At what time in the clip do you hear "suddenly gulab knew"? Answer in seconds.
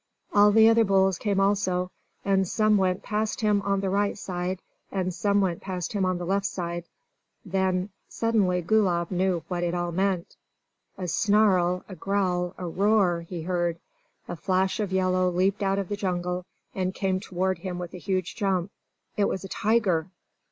8.09-9.43